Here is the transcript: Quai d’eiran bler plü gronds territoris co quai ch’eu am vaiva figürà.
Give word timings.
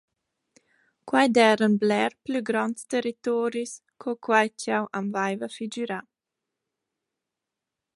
Quai 1.09 1.27
d’eiran 1.35 1.73
bler 1.81 2.11
plü 2.23 2.39
gronds 2.47 2.81
territoris 2.91 3.71
co 4.01 4.11
quai 4.25 4.47
ch’eu 4.59 4.83
am 4.97 5.05
vaiva 5.15 5.47
figürà. 5.57 5.99